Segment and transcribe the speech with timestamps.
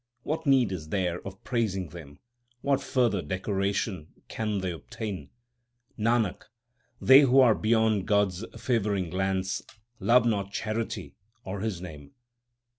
[0.23, 2.17] What need is there of praising them?
[2.61, 5.29] What further decoration can they obtain?
[5.95, 6.45] Nanak,
[6.99, 9.61] they who are beyond God s favouring glance
[9.99, 11.13] love not charity
[11.45, 12.15] or His name.